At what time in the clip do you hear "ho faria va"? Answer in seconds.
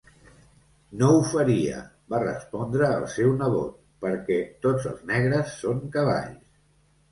1.17-2.21